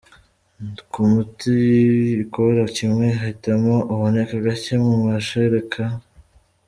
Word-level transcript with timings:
Ku 0.91 0.99
miti 1.11 1.55
ikora 2.23 2.61
kimwe 2.75 3.05
,hitamo 3.21 3.75
uboneka 3.93 4.35
gake 4.45 4.73
mu 4.85 4.95
mashereka. 5.05 5.81